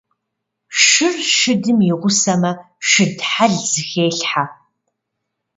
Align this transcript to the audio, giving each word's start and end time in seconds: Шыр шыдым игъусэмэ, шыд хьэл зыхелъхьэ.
Шыр 0.83 1.15
шыдым 1.35 1.79
игъусэмэ, 1.89 2.51
шыд 2.89 3.17
хьэл 3.31 3.53
зыхелъхьэ. 3.71 4.43